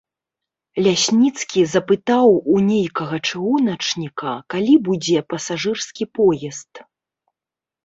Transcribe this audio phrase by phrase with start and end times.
[0.85, 6.73] Лясніцкі запытаў у нейкага чыгуначніка, калі будзе пасажырскі поезд.